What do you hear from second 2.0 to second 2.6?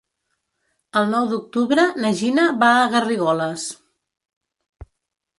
na Gina